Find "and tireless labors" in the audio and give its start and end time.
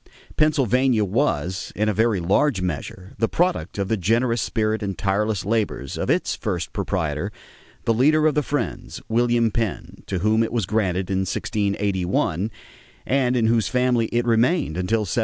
4.81-5.95